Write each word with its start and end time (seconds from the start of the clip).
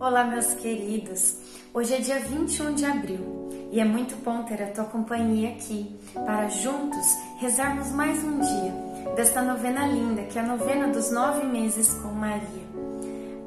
Olá, 0.00 0.24
meus 0.24 0.54
queridos! 0.54 1.36
Hoje 1.74 1.94
é 1.94 1.98
dia 1.98 2.20
21 2.20 2.74
de 2.74 2.84
abril 2.84 3.48
e 3.70 3.80
é 3.80 3.84
muito 3.84 4.14
bom 4.24 4.44
ter 4.44 4.62
a 4.62 4.70
tua 4.70 4.84
companhia 4.84 5.50
aqui 5.50 5.98
para 6.14 6.48
juntos 6.48 7.06
rezarmos 7.38 7.90
mais 7.90 8.22
um 8.22 8.38
dia 8.38 9.14
desta 9.16 9.42
novena 9.42 9.86
linda 9.86 10.22
que 10.22 10.38
é 10.38 10.42
a 10.42 10.46
novena 10.46 10.88
dos 10.88 11.10
nove 11.10 11.44
meses 11.44 11.92
com 11.94 12.08
Maria. 12.08 12.68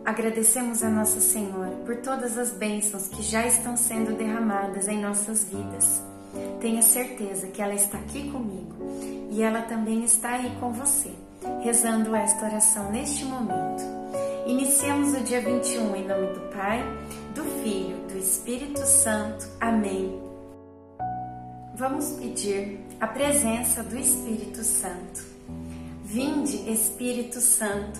Agradecemos 0.03 0.83
a 0.83 0.89
Nossa 0.89 1.21
Senhora 1.21 1.75
por 1.85 1.97
todas 1.97 2.35
as 2.37 2.51
bênçãos 2.51 3.07
que 3.07 3.21
já 3.21 3.45
estão 3.45 3.77
sendo 3.77 4.17
derramadas 4.17 4.87
em 4.87 4.99
nossas 4.99 5.43
vidas. 5.43 6.01
Tenha 6.59 6.81
certeza 6.81 7.47
que 7.47 7.61
ela 7.61 7.75
está 7.75 7.99
aqui 7.99 8.31
comigo 8.31 8.75
e 9.29 9.43
ela 9.43 9.61
também 9.61 10.03
está 10.03 10.31
aí 10.31 10.51
com 10.59 10.73
você, 10.73 11.11
rezando 11.61 12.15
esta 12.15 12.45
oração 12.45 12.91
neste 12.91 13.25
momento. 13.25 13.83
Iniciamos 14.47 15.13
o 15.13 15.23
dia 15.23 15.39
21 15.39 15.95
em 15.95 16.07
nome 16.07 16.33
do 16.33 16.51
Pai, 16.51 16.83
do 17.35 17.43
Filho, 17.61 17.97
do 18.07 18.17
Espírito 18.17 18.83
Santo. 18.83 19.47
Amém. 19.59 20.19
Vamos 21.75 22.09
pedir 22.11 22.79
a 22.99 23.05
presença 23.07 23.83
do 23.83 23.97
Espírito 23.97 24.63
Santo. 24.63 25.23
Vinde, 26.03 26.69
Espírito 26.69 27.39
Santo, 27.39 27.99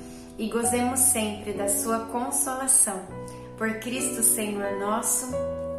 e 0.37 0.47
gozemos 0.49 0.99
sempre 0.99 1.53
da 1.53 1.67
sua 1.67 1.99
consolação. 2.05 3.01
Por 3.57 3.79
Cristo 3.79 4.23
Senhor 4.23 4.79
nosso. 4.79 5.27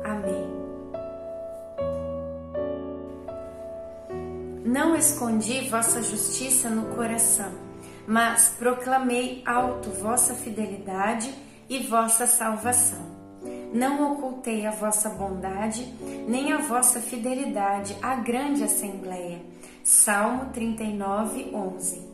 Amém. 0.05 0.63
Não 4.65 4.97
escondi 4.97 5.69
vossa 5.69 6.03
justiça 6.03 6.71
no 6.71 6.95
coração 6.95 7.53
mas 8.07 8.49
proclamei 8.59 9.43
alto 9.47 9.91
vossa 9.91 10.35
fidelidade 10.35 11.33
e 11.69 11.79
vossa 11.81 12.27
salvação. 12.27 13.13
Não 13.73 14.13
ocultei 14.13 14.67
a 14.67 14.71
vossa 14.71 15.09
bondade, 15.09 15.87
nem 16.29 16.53
a 16.53 16.59
vossa 16.59 17.01
fidelidade 17.01 17.97
à 18.03 18.17
grande 18.17 18.63
assembleia. 18.63 19.41
Salmo 19.83 20.51
39, 20.53 21.51
11. 21.55 22.07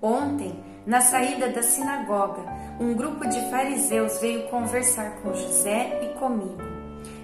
Ontem, 0.00 0.58
na 0.86 1.00
saída 1.00 1.48
da 1.48 1.62
sinagoga, 1.62 2.42
um 2.80 2.94
grupo 2.94 3.28
de 3.28 3.40
fariseus 3.50 4.20
veio 4.20 4.48
conversar 4.48 5.16
com 5.22 5.34
José 5.34 6.00
e 6.02 6.18
comigo. 6.18 6.62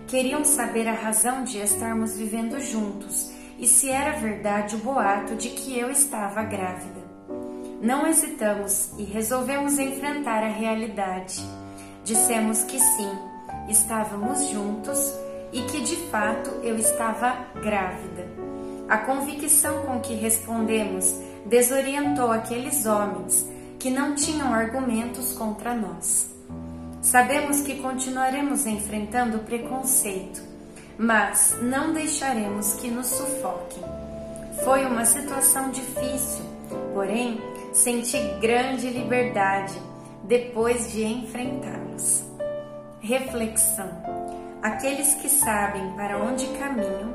Queriam 0.07 0.45
saber 0.45 0.87
a 0.87 0.93
razão 0.93 1.43
de 1.43 1.59
estarmos 1.59 2.17
vivendo 2.17 2.61
juntos 2.61 3.33
e 3.59 3.67
se 3.67 3.91
era 3.91 4.19
verdade 4.19 4.77
o 4.77 4.79
boato 4.79 5.35
de 5.35 5.49
que 5.49 5.79
eu 5.79 5.91
estava 5.91 6.43
grávida. 6.45 7.07
Não 7.81 8.07
hesitamos 8.07 8.93
e 8.99 9.05
resolvemos 9.05 9.79
enfrentar 9.79 10.43
a 10.43 10.49
realidade. 10.49 11.43
Dissemos 12.05 12.63
que 12.63 12.79
sim, 12.79 13.19
estávamos 13.69 14.49
juntos 14.49 15.13
e 15.53 15.63
que 15.63 15.81
de 15.81 15.97
fato 16.11 16.51
eu 16.63 16.77
estava 16.77 17.47
grávida. 17.55 18.16
A 18.89 18.99
convicção 18.99 19.83
com 19.83 19.99
que 20.01 20.15
respondemos 20.15 21.13
desorientou 21.45 22.31
aqueles 22.31 22.87
homens 22.87 23.45
que 23.81 23.91
não 23.91 24.15
tinham 24.15 24.55
argumentos 24.55 25.33
contra 25.33 25.75
nós. 25.75 26.31
Sabemos 27.03 27.63
que 27.63 27.81
continuaremos 27.83 28.65
enfrentando 28.65 29.39
o 29.39 29.41
preconceito, 29.41 30.41
mas 30.97 31.57
não 31.63 31.93
deixaremos 31.93 32.75
que 32.75 32.89
nos 32.89 33.07
sufoquem. 33.07 33.83
Foi 34.65 34.87
uma 34.87 35.05
situação 35.05 35.71
difícil, 35.71 36.45
porém 36.95 37.41
senti 37.73 38.19
grande 38.41 38.89
liberdade 38.89 39.75
depois 40.23 40.93
de 40.93 41.05
enfrentá-los. 41.05 42.25
Reflexão: 43.01 43.91
aqueles 44.63 45.15
que 45.15 45.29
sabem 45.29 45.93
para 45.93 46.19
onde 46.19 46.47
caminham 46.59 47.15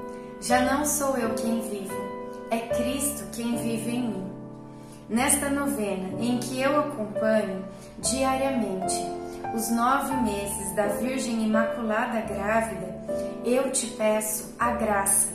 Já 0.41 0.59
não 0.63 0.83
sou 0.83 1.15
eu 1.17 1.35
quem 1.35 1.61
vivo, 1.61 1.93
é 2.49 2.57
Cristo 2.75 3.25
quem 3.31 3.55
vive 3.57 3.91
em 3.91 4.07
mim. 4.07 4.31
Nesta 5.07 5.51
novena, 5.51 6.19
em 6.19 6.39
que 6.39 6.59
eu 6.59 6.79
acompanho 6.79 7.63
diariamente 7.99 8.95
os 9.53 9.69
nove 9.69 10.11
meses 10.23 10.75
da 10.75 10.87
Virgem 10.87 11.43
Imaculada 11.43 12.21
Grávida, 12.21 12.87
eu 13.45 13.71
te 13.71 13.85
peço 13.91 14.55
a 14.57 14.71
graça. 14.71 15.31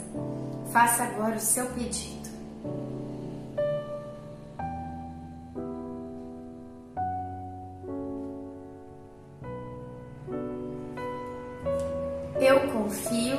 Faça 0.72 1.04
agora 1.04 1.36
o 1.36 1.40
seu 1.40 1.66
pedido. 1.66 2.16
Eu 12.40 12.72
confio, 12.72 13.38